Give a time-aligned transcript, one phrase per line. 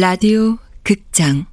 [0.00, 1.44] 라디오 극장.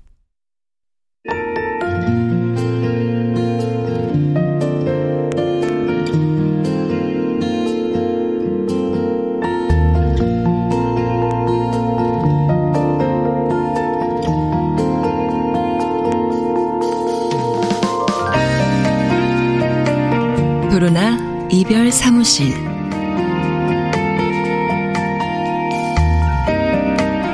[20.69, 21.17] 도로나
[21.49, 22.74] 이별 사무실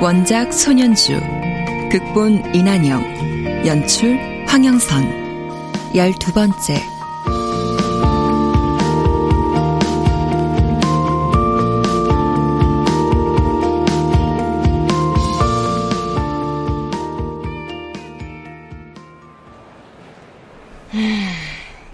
[0.01, 1.19] 원작 손현주
[1.91, 3.03] 극본 이난영
[3.67, 5.03] 연출 황영선
[5.93, 6.81] 열두 번째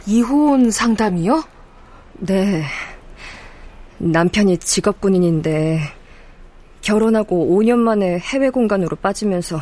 [0.05, 1.43] 이혼 상담이요?
[2.19, 2.63] 네.
[3.97, 5.96] 남편이 직업군인인데
[6.87, 9.59] 결혼하고 5년 만에 해외 공간으로 빠지면서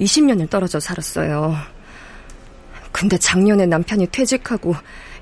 [0.00, 1.54] 20년을 떨어져 살았어요.
[2.90, 4.74] 근데 작년에 남편이 퇴직하고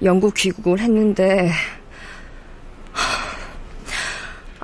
[0.02, 1.50] 영국 귀국을 했는데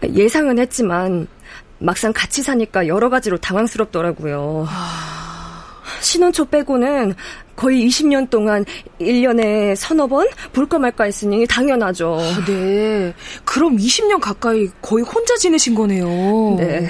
[0.08, 1.26] 예상은 했지만
[1.78, 4.66] 막상 같이 사니까 여러 가지로 당황스럽더라고요.
[6.00, 7.14] 신혼 초 빼고는
[7.60, 8.64] 거의 20년 동안
[8.98, 12.16] 1년에 서너 번 볼까 말까 했으니 당연하죠.
[12.18, 13.12] 아, 네.
[13.44, 16.06] 그럼 20년 가까이 거의 혼자 지내신 거네요.
[16.56, 16.88] 네.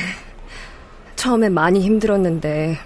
[1.16, 2.78] 처음에 많이 힘들었는데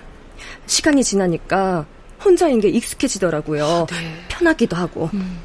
[0.65, 1.85] 시간이 지나니까
[2.25, 3.87] 혼자인 게 익숙해지더라고요.
[3.91, 3.97] 네.
[4.29, 5.11] 편하기도 하고.
[5.13, 5.41] 음.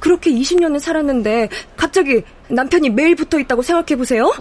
[0.00, 4.32] 그렇게 20년을 살았는데 갑자기 남편이 매일 붙어 있다고 생각해 보세요.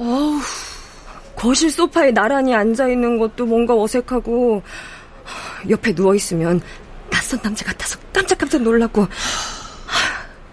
[1.35, 4.63] 거실 소파에 나란히 앉아 있는 것도 뭔가 어색하고
[5.69, 6.61] 옆에 누워 있으면
[7.36, 9.08] 낯선 남자 같아서 깜짝깜짝 놀라고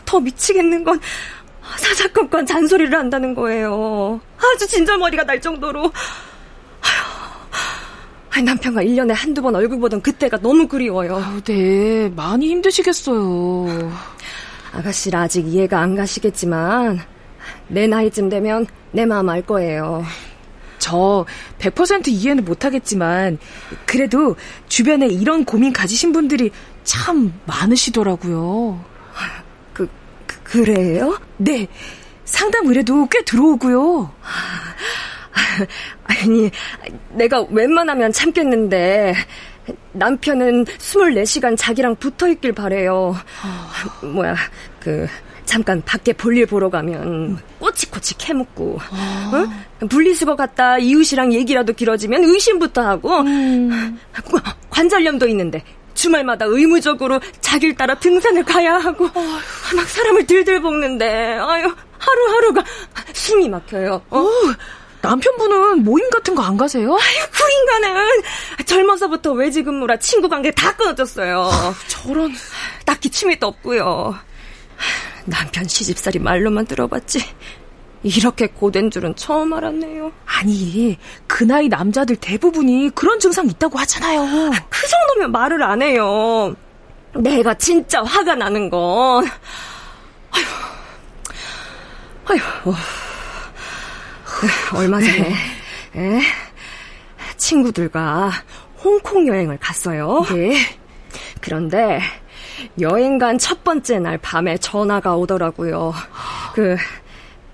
[0.05, 1.01] 더 미치겠는 건
[1.77, 4.21] 사사건건 잔소리를 한다는 거예요.
[4.37, 5.91] 아주 진절머리가 날 정도로
[8.45, 11.17] 남편과 1년에 한두 번 얼굴 보던 그때가 너무 그리워요.
[11.17, 13.92] 아, 네, 많이 힘드시겠어요.
[14.73, 16.98] 아가씨라 아직 이해가 안 가시겠지만
[17.69, 20.05] 내 나이쯤 되면 내 마음 알 거예요.
[20.83, 21.25] 저
[21.61, 23.39] 100% 이해는 못하겠지만
[23.87, 24.35] 그래도
[24.67, 26.51] 주변에 이런 고민 가지신 분들이
[26.83, 28.85] 참 많으시더라고요.
[29.73, 29.89] 그,
[30.27, 31.17] 그 그래요?
[31.37, 31.69] 네.
[32.25, 34.13] 상담 의뢰도 꽤 들어오고요.
[36.03, 36.51] 아니,
[37.11, 39.15] 내가 웬만하면 참겠는데
[39.92, 43.15] 남편은 24시간 자기랑 붙어 있길 바래요.
[44.03, 44.35] 뭐야,
[44.81, 45.07] 그
[45.45, 49.86] 잠깐 밖에 볼일 보러 가면 꼬치꼬치 캐묻고 어?
[49.89, 53.98] 분리수거 갔다 이웃이랑 얘기라도 길어지면 의심부터 하고 음.
[54.70, 55.64] 관절염도 있는데
[55.95, 59.77] 주말마다 의무적으로 자기를 따라 등산을 가야 하고 어휴.
[59.77, 62.64] 막 사람을 들들 볶는데 아유 하루하루가
[63.13, 64.03] 숨이 막혀요.
[64.11, 64.27] 어?
[65.03, 66.92] 남편분은 모임 같은 거 안 가세요?
[66.95, 68.07] 아유, 그 인간은
[68.64, 71.51] 젊어서부터 외지 근무라 친구 관계 다 끊어졌어요.
[71.89, 72.33] 저런
[72.86, 74.17] 딱히 취미도 없고요.
[75.25, 77.25] 남편 시집살이 말로만 들어봤지
[78.03, 80.13] 이렇게 고된 줄은 처음 알았네요.
[80.27, 84.51] 아니, 그 나이 남자들 대부분이 그런 증상 있다고 하잖아요.
[84.69, 86.55] 그 정도면 말을 안 해요.
[87.15, 89.27] 내가 진짜 화가 나는 건
[90.31, 90.45] 아휴,
[92.27, 92.75] 아휴,
[94.75, 95.35] 얼마 전에
[95.95, 96.21] 에?
[97.37, 98.33] 친구들과
[98.83, 100.25] 홍콩 여행을 갔어요.
[100.31, 100.57] 네.
[101.41, 102.01] 그런데
[102.80, 105.92] 여행 간 첫 번째 날 밤에 전화가 오더라고요.
[106.55, 106.77] 그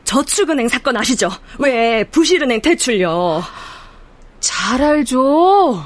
[0.05, 1.29] 저축은행 사건 아시죠?
[1.59, 3.43] 왜 부실은행 대출요?
[4.41, 5.83] 잘 알죠.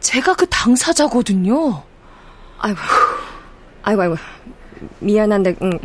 [0.00, 1.82] 제가 그 당사자거든요.
[2.58, 2.78] 아이고,
[3.82, 4.16] 아이고, 아이고.
[5.00, 5.78] 미안한데, 음,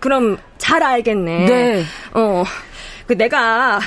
[0.00, 1.46] 그럼 잘 알겠네.
[1.46, 1.84] 네.
[2.14, 2.44] 어,
[3.06, 3.80] 그 내가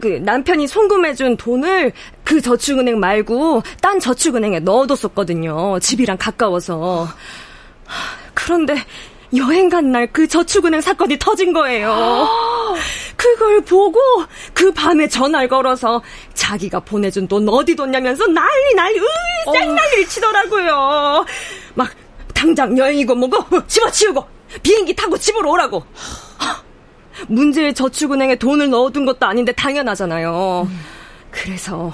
[0.00, 1.92] 그 남편이 송금해준 돈을
[2.24, 5.78] 그 저축은행 말고 딴 저축은행에 넣어뒀었거든요.
[5.80, 7.08] 집이랑 가까워서.
[8.34, 8.76] 그런데
[9.36, 12.28] 여행 간 날 그 저축은행 사건이 터진 거예요.
[13.16, 13.98] 그걸 보고
[14.52, 16.02] 그 밤에 전화를 걸어서
[16.34, 19.02] 자기가 보내준 돈 어디 뒀냐면서 난리 난리 으
[19.44, 21.24] 쌩 난리를 치더라고요.
[21.74, 21.90] 막
[22.34, 24.24] 당장 여행이고 뭐고 집어치우고
[24.62, 25.84] 비행기 타고 집으로 오라고.
[27.28, 30.66] 문제의 저축은행에 돈을 넣어둔 것도 아닌데 당연하잖아요.
[30.68, 30.80] 음.
[31.30, 31.92] 그래서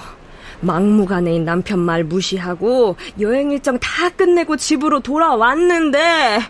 [0.61, 6.41] 막무가내인 남편 말 무시하고 여행 일정 다 끝내고 집으로 돌아왔는데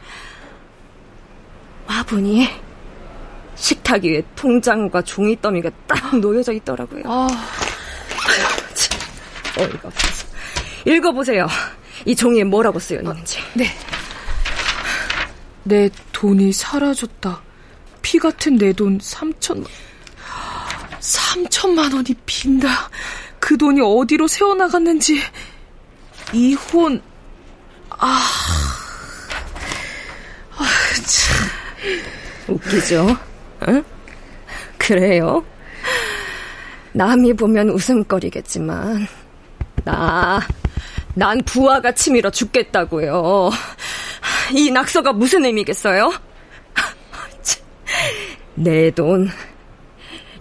[1.89, 2.49] 와보니
[3.55, 7.03] 식탁 위에 통장과 종이더미가 딱 놓여져 있더라고요.
[7.07, 7.29] 아...
[9.59, 10.27] 어이가 없어서.
[10.85, 11.47] 읽어보세요.
[12.05, 13.39] 이 종이에 뭐라고 쓰여 있는지.
[13.39, 13.67] 아, 네.
[15.65, 17.41] 내 돈이 사라졌다.
[18.03, 19.67] 피 같은 내 돈 3천만
[21.01, 22.69] 3천만 원이 빈다.
[23.47, 25.21] 그 돈이 어디로 새어나갔는지.
[26.33, 27.01] 이혼,
[27.91, 28.21] 아.
[30.51, 30.65] 아,
[31.07, 31.47] 참.
[32.49, 33.17] 웃기죠?
[33.69, 33.85] 응?
[34.77, 35.45] 그래요?
[36.91, 39.07] 남이 보면 웃음거리겠지만,
[39.85, 40.41] 나,
[41.15, 43.51] 난 부하가 치밀어 죽겠다고요.
[44.55, 46.13] 이 낙서가 무슨 의미겠어요?
[48.57, 49.31] 내 돈,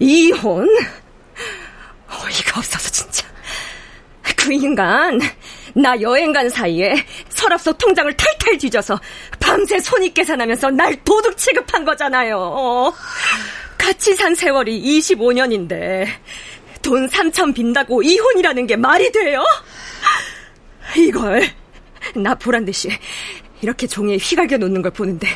[0.00, 0.66] 이혼?
[2.58, 3.26] 없어서 진짜.
[4.36, 5.20] 그 인간,
[5.74, 6.94] 나 여행 간 사이에
[7.28, 9.00] 서랍소 통장을 탈탈 뒤져서
[9.40, 12.92] 밤새 손익 계산하면서 날 도둑 취급한 거잖아요.
[13.76, 16.06] 같이 산 세월이 25년인데
[16.82, 19.44] 돈 3천 빈다고 이혼이라는 게 말이 돼요?
[20.96, 21.48] 이걸
[22.14, 22.88] 나 보란 듯이
[23.60, 25.28] 이렇게 종이에 휘갈겨 놓는 걸 보는데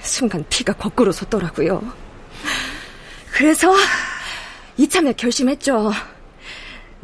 [0.00, 1.82] 순간 피가 거꾸로 솟더라고요.
[3.32, 3.74] 그래서
[4.76, 5.92] 이참에 결심했죠.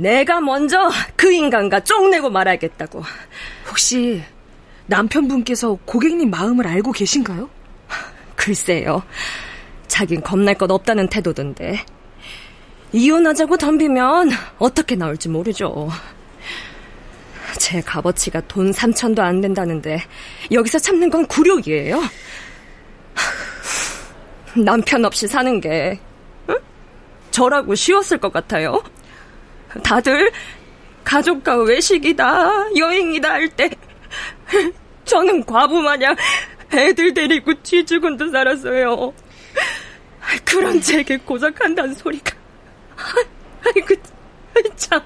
[0.00, 3.02] 내가 먼저 그 인간과 쪽내고 말하겠다고.
[3.68, 4.22] 혹시
[4.86, 7.48] 남편분께서 고객님 마음을 알고 계신가요?
[8.34, 9.02] 글쎄요.
[9.86, 11.84] 자긴 겁날 것 없다는 태도던데.
[12.92, 15.90] 이혼하자고 덤비면 어떻게 나올지 모르죠.
[17.58, 20.02] 제 값어치가 돈 3천도 안 된다는데
[20.50, 22.00] 여기서 참는 건 굴욕이에요.
[24.64, 26.00] 남편 없이 사는 게
[26.48, 26.56] 응?
[27.30, 28.82] 저라고 쉬웠을 것 같아요.
[29.82, 30.30] 다들
[31.04, 33.70] 가족과 외식이다, 여행이다 할 때
[35.04, 36.14] 저는 과부 마냥
[36.72, 39.12] 애들 데리고 쥐죽은 듯 살았어요.
[40.44, 42.36] 그런 제게 고작한다는 소리가.
[43.64, 43.94] 아이고,
[44.76, 45.00] 참.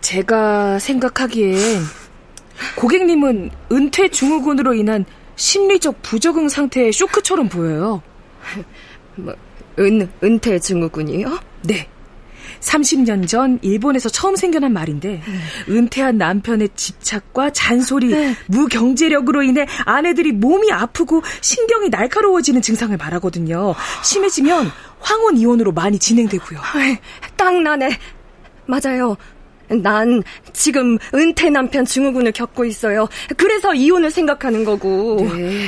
[0.00, 1.58] 제가 생각하기엔
[2.76, 5.04] 고객님은 은퇴 증후군으로 인한
[5.36, 8.02] 심리적 부적응 상태의 쇼크처럼 보여요.
[9.16, 9.34] 뭐,
[9.78, 11.38] 은, 은퇴 증후군이요?
[11.62, 11.88] 네.
[12.60, 15.40] 30년 전 일본에서 처음 생겨난 말인데 음.
[15.68, 18.34] 은퇴한 남편의 집착과 잔소리, 네.
[18.46, 23.74] 무경제력으로 인해 아내들이 몸이 아프고 신경이 날카로워지는 증상을 말하거든요.
[24.02, 24.70] 심해지면
[25.00, 26.60] 황혼 이혼으로 많이 진행되고요.
[27.36, 27.96] 딱 나네.
[28.66, 29.16] 맞아요.
[29.82, 30.22] 난
[30.52, 33.08] 지금 은퇴 남편 증후군을 겪고 있어요.
[33.36, 35.16] 그래서 이혼을 생각하는 거고.
[35.36, 35.66] 네.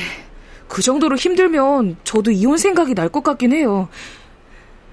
[0.68, 3.88] 그 정도로 힘들면 저도 이혼 생각이 날 것 같긴 해요.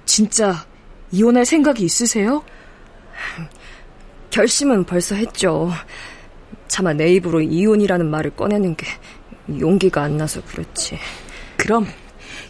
[0.05, 0.65] 진짜
[1.11, 2.43] 이혼할 생각이 있으세요?
[4.29, 5.71] 결심은 벌써 했죠.
[6.67, 8.87] 차마 내 입으로 이혼이라는 말을 꺼내는 게
[9.59, 10.99] 용기가 안 나서 그렇지.
[11.55, 11.87] 그럼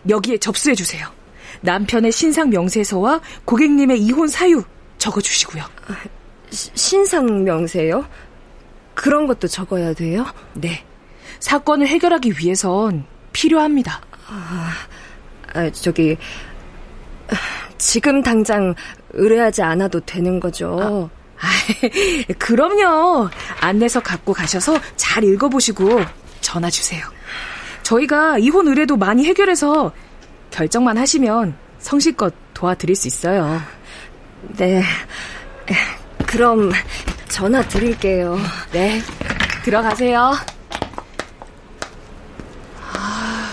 [0.10, 1.08] 여기에 접수해 주세요.
[1.62, 4.64] 남편의 신상 명세서와 고객님의 이혼 사유
[4.98, 5.64] 적어 주시고요.
[6.52, 8.08] 신상 명세요?
[8.94, 10.26] 그런 것도 적어야 돼요?
[10.54, 10.84] 네.
[11.40, 14.02] 사건을 해결하기 위해선 필요합니다.
[14.28, 14.74] 아,
[15.54, 16.18] 아 저기
[17.78, 18.74] 지금 당장
[19.14, 21.10] 의뢰하지 않아도 되는 거죠?
[21.40, 21.48] 아,
[22.40, 23.30] 그럼요.
[23.62, 26.02] 안내서 갖고 가셔서 잘 읽어보시고
[26.42, 27.06] 전화 주세요.
[27.84, 29.92] 저희가 이혼 의뢰도 많이 해결해서
[30.52, 33.62] 결정만 하시면 성실껏 도와드릴 수 있어요.
[34.58, 34.84] 네.
[36.26, 36.72] 그럼
[37.30, 38.38] 전화 드릴게요.
[38.72, 39.02] 네.
[39.64, 40.34] 들어가세요.
[42.94, 43.50] 아,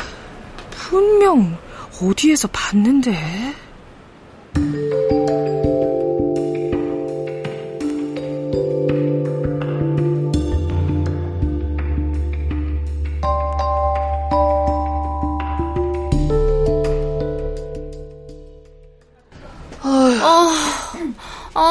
[0.71, 1.57] 분명
[2.01, 3.55] 어디에서 봤는데.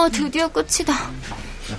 [0.04, 0.94] 아, 드디어 끝이다.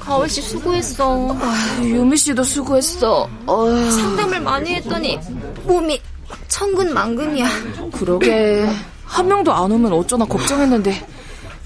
[0.01, 1.37] 가을 씨 수고했어.
[1.41, 3.29] 아, 유미 씨도 수고했어.
[3.47, 3.91] 어휴.
[3.91, 5.19] 상담을 많이 했더니
[5.65, 6.01] 몸이
[6.49, 7.47] 천근만근이야.
[7.93, 8.67] 그러게
[9.15, 11.07] 한 명도 안 오면 어쩌나 걱정했는데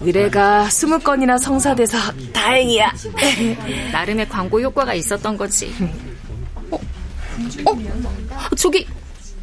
[0.01, 1.97] 의뢰가 스무 건이나 성사돼서
[2.35, 2.93] 다행이야.
[3.91, 5.75] 나름의 광고 효과가 있었던 거지.
[6.71, 6.79] 어?
[7.65, 8.55] 어?
[8.55, 8.87] 저기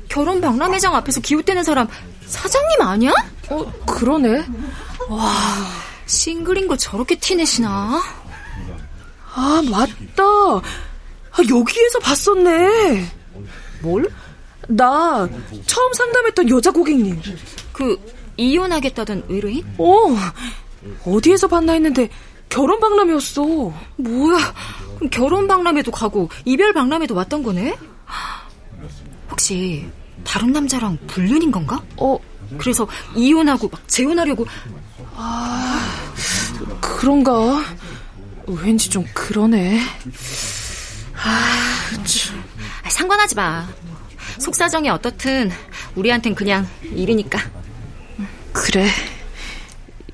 [0.07, 1.88] 결혼 박람회장 앞에서 기웃대는 사람
[2.27, 3.12] 사장님 아니야?
[3.50, 4.45] 어, 그러네.
[5.09, 5.33] 와,
[6.05, 8.03] 싱글인 걸 저렇게 티내시나?
[9.33, 10.24] 아, 맞다.
[10.24, 13.12] 아, 여기에서 봤었네.
[13.81, 14.07] 뭘?
[14.67, 15.27] 나
[15.65, 17.19] 처음 상담했던 여자 고객님.
[17.75, 18.00] 그
[18.38, 19.65] 이혼하겠다던 의뢰인?
[19.77, 20.15] 어.
[21.05, 22.10] 어디에서 봤나 했는데
[22.48, 23.44] 결혼 박람회였어.
[23.98, 24.53] 뭐야?
[24.96, 27.77] 그럼 결혼 박람회도 가고 이별 박람회도 왔던 거네?
[29.29, 29.86] 혹시
[30.24, 31.84] 다른 남자랑 불륜인 건가?
[31.98, 32.17] 어.
[32.58, 34.46] 그래서 이혼하고 막 재혼하려고
[35.15, 36.08] 아,
[36.79, 37.62] 그런가?
[38.48, 39.82] 왠지 좀 그러네.
[41.13, 42.41] 아, 참.
[42.88, 43.67] 상관하지 마.
[44.38, 45.51] 속사정이 어떻든
[45.96, 47.64] 우리한텐 그냥 일이니까.
[48.65, 48.88] 그래.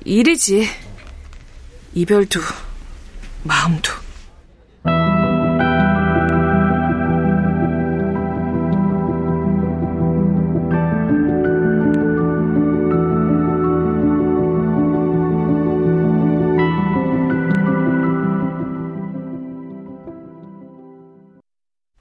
[0.04, 0.68] 일이지.
[1.94, 2.42] 이별도,
[3.44, 3.90] 마음도.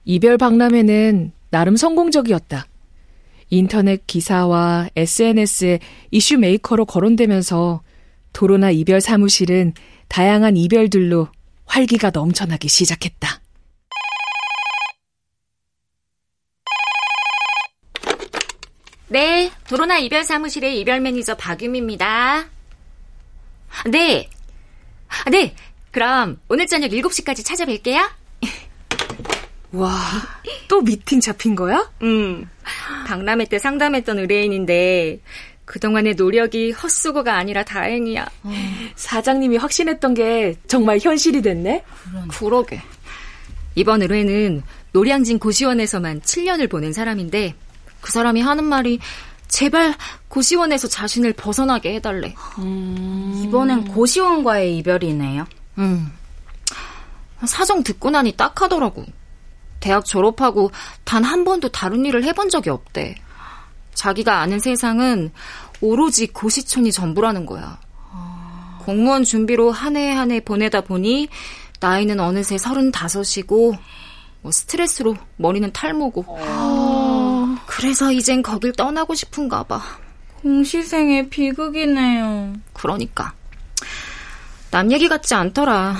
[0.03, 2.65] 이별 박람회는 나름 성공적이었다.
[3.51, 5.79] 인터넷 기사와 SNS에
[6.09, 7.83] 이슈 메이커로 거론되면서
[8.33, 9.73] 도로나 이별 사무실은
[10.07, 11.27] 다양한 이별들로
[11.65, 13.41] 활기가 넘쳐나기 시작했다.
[19.09, 22.45] 네, 도로나 이별 사무실의 이별 매니저 박유미입니다.
[23.91, 24.29] 네.
[25.29, 25.53] 네,
[25.91, 28.20] 그럼 오늘 저녁 7시까지 찾아뵐게요.
[29.73, 29.97] 와,
[30.67, 31.89] 또 미팅 잡힌 거야?
[32.01, 32.49] 음.
[33.07, 35.19] 박람회 때 상담했던 의뢰인인데
[35.65, 38.25] 그동안의 노력이 헛수고가 아니라 다행이야.
[38.43, 38.51] 어.
[38.95, 41.83] 사장님이 확신했던 게 정말 현실이 됐네?
[42.37, 42.81] 그러게.
[43.75, 47.55] 이번 의뢰는 노량진 고시원에서만 7년을 보낸 사람인데
[48.01, 48.99] 그 사람이 하는 말이
[49.47, 49.95] 제발
[50.27, 52.35] 고시원에서 자신을 벗어나게 해달래.
[52.59, 53.43] 음...
[53.45, 55.45] 이번엔 고시원과의 이별이네요.
[55.77, 56.11] 음.
[57.45, 59.05] 사정 듣고 나니 딱 하더라고.
[59.81, 60.71] 대학 졸업하고
[61.03, 63.15] 단 한 번도 다른 일을 해본 적이 없대.
[63.93, 65.31] 자기가 아는 세상은
[65.81, 67.77] 오로지 고시촌이 전부라는 거야.
[68.85, 71.27] 공무원 준비로 한 해 한 해 보내다 보니
[71.81, 73.75] 나이는 어느새 서른다섯이고
[74.41, 76.25] 뭐 스트레스로 머리는 탈모고.
[76.27, 77.55] 어...
[77.67, 79.81] 그래서 이젠 거길 떠나고 싶은가 봐.
[80.41, 82.53] 공시생의 비극이네요.
[82.73, 83.33] 그러니까.
[84.71, 85.95] 남 얘기 같지 않더라.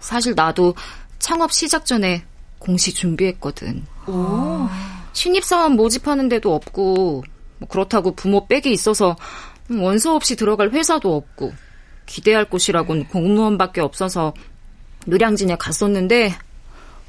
[0.00, 0.74] 사실 나도
[1.18, 2.24] 창업 시작 전에
[2.60, 3.84] 공시 준비했거든.
[4.06, 4.68] 오.
[5.12, 7.24] 신입사원 모집하는 데도 없고
[7.58, 9.16] 뭐 그렇다고 부모 백이 있어서
[9.68, 11.52] 원서 없이 들어갈 회사도 없고
[12.06, 14.32] 기대할 곳이라곤 공무원밖에 없어서
[15.06, 16.32] 노량진에 갔었는데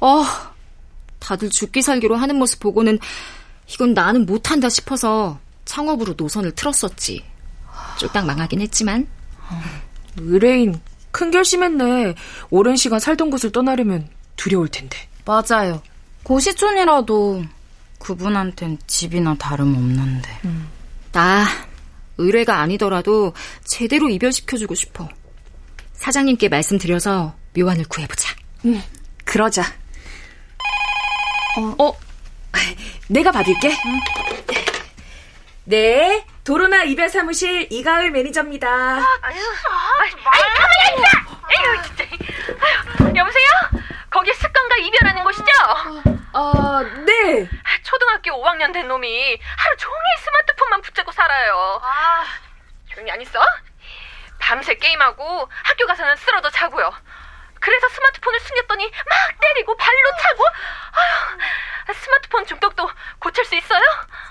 [0.00, 0.24] 어
[1.20, 2.98] 다들 죽기 살기로 하는 모습 보고는
[3.72, 7.24] 이건 나는 못한다 싶어서 창업으로 노선을 틀었었지.
[7.98, 9.06] 쫄딱 망하긴 했지만.
[10.16, 10.80] 의뢰인
[11.10, 12.14] 큰 결심했네.
[12.50, 14.98] 오랜 시간 살던 곳을 떠나려면 두려울 텐데.
[15.24, 15.82] 맞아요.
[16.24, 17.44] 고시촌이라도
[17.98, 20.40] 그분한텐 집이나 다름없는데.
[20.44, 20.68] 음.
[21.12, 21.46] 나
[22.18, 25.08] 의뢰가 아니더라도 제대로 이별시켜주고 싶어.
[25.94, 28.34] 사장님께 말씀드려서 묘안을 구해보자.
[28.64, 28.82] 응,
[29.24, 29.62] 그러자.
[31.58, 31.96] 어, 어
[33.08, 33.68] 내가 받을게.
[33.68, 34.00] 응.
[35.64, 38.68] 네, 도로나 이별 사무실 이가을 매니저입니다.
[38.68, 41.82] 아유, 아유, 가만히 앉아!
[41.86, 42.04] 진짜.
[43.04, 43.46] 아유, 여보세요?
[44.12, 45.44] 거기 습관과 이별하는 곳이죠?
[46.34, 47.48] 아, 네.
[47.82, 51.80] 초등학교 5학년 된 놈이 하루 종일 스마트폰만 붙잡고 살아요.
[51.82, 52.24] 아,
[52.92, 53.40] 조용히 안 있어?
[54.38, 56.92] 밤새 게임하고 학교 가서는 쓰러져 자고요.
[57.60, 60.44] 그래서 스마트폰을 숨겼더니 막 때리고 발로 차고.
[60.92, 63.82] 아휴, 스마트폰 중독도 고칠 수 있어요?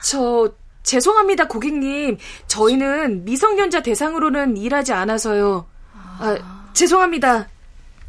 [0.03, 2.17] 저 죄송합니다, 고객님.
[2.47, 5.67] 저희는 미성년자 대상으로는 일하지 않아서요.
[5.93, 7.47] 아, 죄송합니다.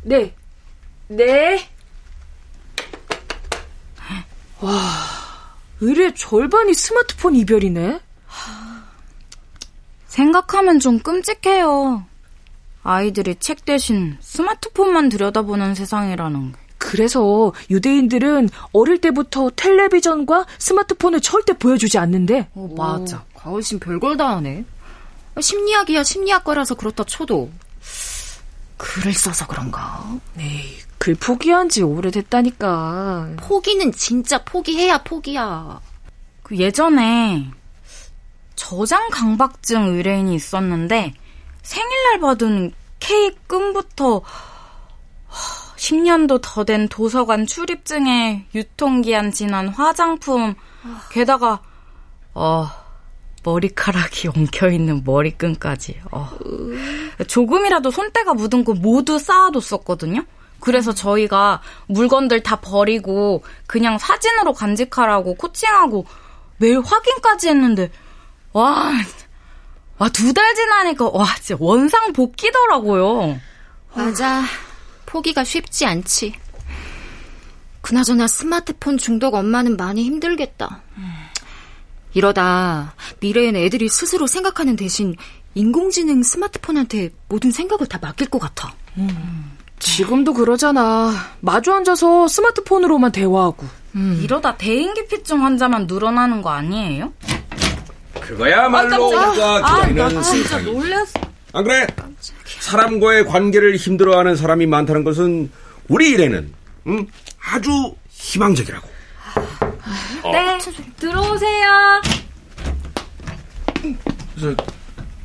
[0.03, 0.35] 네.
[1.17, 1.69] 네.
[4.61, 4.73] 와,
[5.81, 8.01] 의뢰 절반이 스마트폰 이별이네?
[10.07, 12.05] 생각하면 좀 끔찍해요.
[12.83, 16.59] 아이들이 책 대신 스마트폰만 들여다보는 세상이라는 게.
[16.79, 22.49] 그래서 유대인들은 어릴 때부터 텔레비전과 스마트폰을 절대 보여주지 않는데.
[22.55, 23.25] 어, 맞아.
[23.35, 24.65] 가을신 별걸 다 하네.
[25.41, 27.51] 심리학이야 심리학과라서 그렇다 쳐도
[28.77, 30.05] 글을 써서 그런가?
[30.39, 33.31] 에이, 글 포기한 지 오래됐다니까.
[33.39, 35.81] 포기는 진짜 포기해야 포기야.
[36.45, 37.51] 그 예전에
[38.55, 41.13] 저장 강박증 의뢰인이 있었는데
[41.63, 44.23] 생일날 받은 케이크 끈부터
[45.77, 50.55] 10년도 더 된 도서관 출입증에 유통기한 지난 화장품,
[51.11, 51.63] 게다가,
[52.33, 52.69] 어,
[53.43, 56.01] 머리카락이 엉켜있는 머리끈까지.
[56.13, 56.31] 어.
[57.27, 60.25] 조금이라도 손때가 묻은 거 모두 쌓아뒀었거든요?
[60.63, 66.07] 그래서 저희가 물건들 다 버리고 그냥 사진으로 간직하라고 코칭하고
[66.59, 67.91] 매일 확인까지 했는데,
[68.53, 68.93] 와,
[69.99, 73.41] 와, 두 달 지나니까, 와, 진짜 원상 복귀더라고요.
[73.95, 74.45] 맞아.
[75.05, 76.35] 포기가 쉽지 않지.
[77.81, 80.81] 그나저나 스마트폰 중독 엄마는 많이 힘들겠다.
[82.15, 85.17] 이러다 미래엔 애들이 스스로 생각하는 대신
[85.55, 88.73] 인공지능 스마트폰한테 모든 생각을 다 맡길 것 같아.
[88.99, 89.52] 음.
[89.93, 91.13] 지금도 그러잖아.
[91.41, 93.67] 마주 앉아서 스마트폰으로만 대화하고.
[93.97, 94.21] 음.
[94.23, 97.13] 이러다 대인기피증 환자만 늘어나는 거 아니에요?
[98.21, 101.13] 그거야말로 아, 우리가 아, 나 진짜 놀랐어.
[101.53, 101.87] 안 그래?
[101.97, 102.61] 깜짝이야.
[102.61, 105.51] 사람과의 관계를 힘들어하는 사람이 많다는 것은
[105.89, 106.55] 우리 일에는
[106.87, 107.07] 음,
[107.45, 108.89] 아주 희망적이라고.
[110.33, 110.59] 네,
[110.97, 112.03] 들어오세요.
[114.41, 114.55] 저,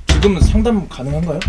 [0.08, 1.40] 지금 상담 가능한가요?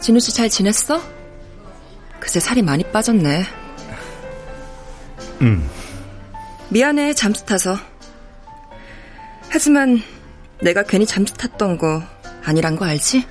[0.00, 1.00] 진우 씨 잘 지냈어?
[2.18, 3.44] 그새 살이 많이 빠졌네.
[5.42, 5.68] 응.
[6.70, 7.76] 미안해, 잠수 타서.
[9.48, 10.00] 하지만
[10.60, 12.02] 내가 괜히 잠수 탔던 거
[12.44, 13.26] 아니란 거 알지?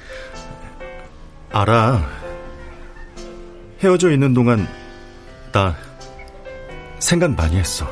[1.51, 2.07] 알아.
[3.81, 4.67] 헤어져 있는 동안
[5.51, 5.75] 나
[6.99, 7.89] 생각 많이 했어.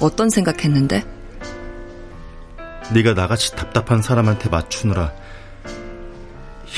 [0.00, 1.04] 어떤 생각했는데?
[2.92, 5.12] 네가 나같이 답답한 사람한테 맞추느라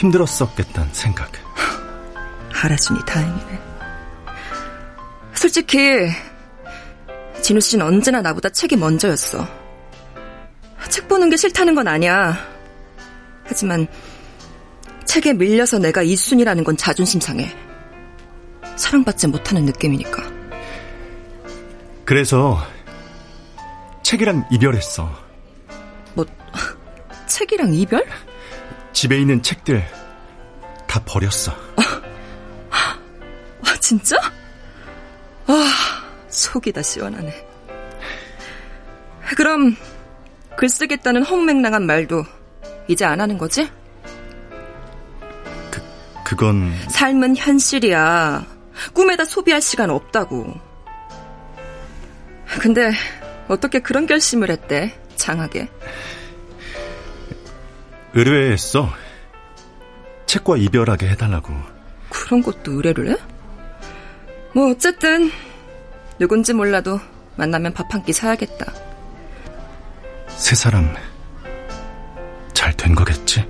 [0.00, 1.30] 힘들었었겠다는 생각.
[2.52, 3.60] 알아주니 다행이네.
[5.34, 6.08] 솔직히
[7.42, 9.46] 진우 씨는 언제나 나보다 책이 먼저였어.
[10.88, 12.36] 책 보는 게 싫다는 건 아니야.
[13.44, 13.86] 하지만
[15.04, 17.54] 책에 밀려서 내가 이순이라는 건 자존심 상해.
[18.76, 20.22] 사랑받지 못하는 느낌이니까.
[22.04, 22.58] 그래서
[24.02, 25.10] 책이랑 이별했어.
[26.14, 26.24] 뭐
[27.26, 28.04] 책이랑 이별?
[28.92, 29.82] 집에 있는 책들
[30.86, 31.52] 다 버렸어.
[32.70, 34.16] 아, 진짜?
[35.46, 37.46] 아, 속이 다 시원하네.
[39.36, 39.76] 그럼
[40.56, 42.24] 글 쓰겠다는 허무맹랑한 말도
[42.88, 43.70] 이제 안 하는 거지?
[45.70, 45.82] 그,
[46.24, 46.74] 그건...
[46.88, 48.44] 삶은 현실이야.
[48.92, 50.54] 꿈에다 소비할 시간 없다고.
[52.60, 52.90] 근데
[53.48, 54.98] 어떻게 그런 결심을 했대?
[55.16, 55.68] 장하게.
[58.14, 58.88] 의뢰했어.
[60.26, 61.52] 책과 이별하게 해달라고.
[62.08, 63.16] 그런 것도 의뢰를 해?
[64.54, 65.30] 뭐 어쨌든
[66.18, 66.98] 누군지 몰라도
[67.36, 68.72] 만나면 밥 한 끼 사야겠다.
[70.28, 70.94] 세 사람
[72.52, 73.46] 잘 된 거겠지?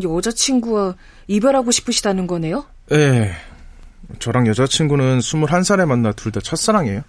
[0.00, 0.94] 된 여자친구와
[1.28, 2.64] 이별하고 싶으시다는 거네요?
[2.90, 3.32] 네.
[4.18, 7.02] 저랑 여자친구는 21살에 만나 둘 다 첫사랑이에요.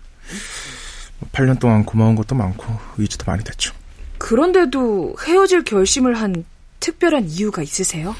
[1.32, 2.66] 8년 동안 고마운 것도 많고
[2.98, 3.74] 의지도 많이 됐죠.
[4.18, 6.46] 그런데도 헤어질 결심을 한
[6.80, 8.16] 특별한 이유가 있으세요?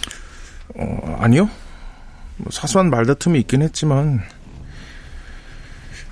[0.76, 1.50] 어, 아니요.
[2.38, 4.22] 뭐 사소한 말다툼이 있긴 했지만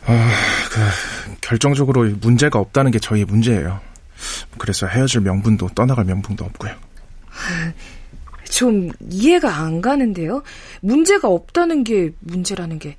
[0.05, 0.31] 아,
[0.71, 3.79] 그 결정적으로 문제가 없다는 게 저희의 문제예요.
[4.57, 6.73] 그래서 헤어질 명분도 떠나갈 명분도 없고요.
[8.49, 10.43] 좀 이해가 안 가는데요.
[10.81, 12.97] 문제가 없다는 게 문제라는 게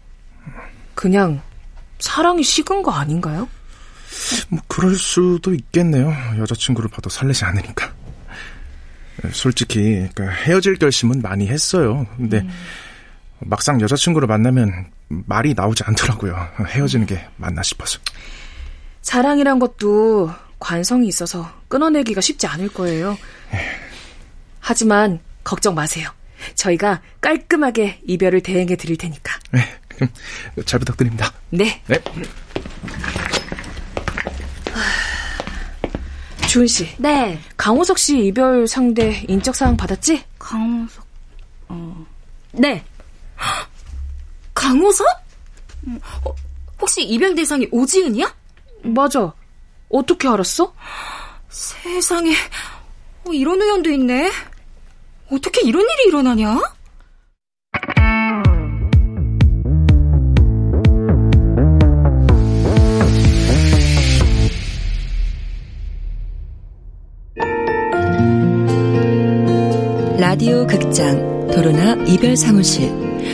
[0.94, 1.42] 그냥
[1.98, 3.48] 사랑이 식은 거 아닌가요?
[4.48, 6.12] 뭐 그럴 수도 있겠네요.
[6.38, 7.92] 여자친구를 봐도 설레지 않으니까.
[9.32, 12.06] 솔직히 그러니까 헤어질 결심은 많이 했어요.
[12.16, 12.50] 근데 음.
[13.40, 16.36] 막상 여자친구를 만나면 말이 나오지 않더라고요.
[16.66, 17.98] 헤어지는 게 맞나 싶어서.
[19.02, 23.16] 사랑이란 것도 관성이 있어서 끊어내기가 쉽지 않을 거예요.
[24.60, 26.10] 하지만 걱정 마세요.
[26.54, 29.38] 저희가 깔끔하게 이별을 대행해 드릴 테니까.
[29.52, 29.60] 네,
[30.64, 31.32] 잘 부탁드립니다.
[31.50, 31.82] 네.
[31.86, 31.98] 네.
[36.48, 36.88] 주은 씨.
[36.98, 37.38] 네.
[37.56, 40.24] 강호석 씨 이별 상대 인적 사항 받았지?
[40.38, 41.06] 강호석.
[41.68, 42.06] 어.
[42.52, 42.84] 네.
[44.54, 45.06] 강호석?
[46.24, 46.34] 어,
[46.80, 48.34] 혹시 이별 대상이 오지은이야?
[48.82, 49.32] 맞아.
[49.88, 50.74] 어떻게 알았어?
[51.48, 52.34] 세상에.
[53.24, 54.30] 어, 이런 우연도 있네.
[55.30, 56.60] 어떻게 이런 일이 일어나냐?
[70.18, 72.90] 라디오 극장 도로나 이별 사무실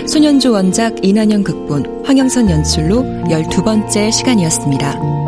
[0.06, 5.25] 소년조 원작 이난영 극본 황영선 연출로 12번째 시간이었습니다.